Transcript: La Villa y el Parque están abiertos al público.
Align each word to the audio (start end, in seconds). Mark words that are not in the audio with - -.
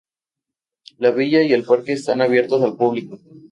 La 0.97 1.11
Villa 1.11 1.43
y 1.43 1.53
el 1.53 1.63
Parque 1.63 1.93
están 1.93 2.21
abiertos 2.23 2.63
al 2.63 2.75
público. 2.75 3.19